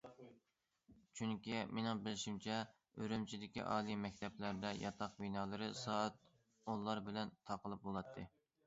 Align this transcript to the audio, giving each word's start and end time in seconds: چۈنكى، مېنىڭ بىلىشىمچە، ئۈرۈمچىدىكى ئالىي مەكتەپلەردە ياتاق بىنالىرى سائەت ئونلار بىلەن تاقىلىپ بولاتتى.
چۈنكى، 1.19 1.59
مېنىڭ 1.79 2.01
بىلىشىمچە، 2.07 2.57
ئۈرۈمچىدىكى 3.01 3.67
ئالىي 3.67 4.01
مەكتەپلەردە 4.07 4.75
ياتاق 4.87 5.15
بىنالىرى 5.23 5.71
سائەت 5.85 6.21
ئونلار 6.39 7.05
بىلەن 7.11 7.37
تاقىلىپ 7.47 7.89
بولاتتى. 7.89 8.29